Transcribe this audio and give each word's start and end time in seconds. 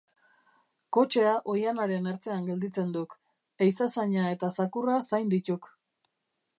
Kotxea 0.97 1.33
oihanaren 1.55 2.09
ertzean 2.13 2.49
gelditzen 2.49 2.91
duk, 2.97 3.15
ehiza-zaina 3.67 4.25
eta 4.35 4.53
zakurra 4.61 5.01
zain 5.11 5.35
dituk. 5.37 5.75